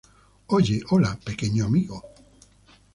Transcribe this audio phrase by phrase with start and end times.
[0.47, 2.03] Oye, hola, pequeño amigo.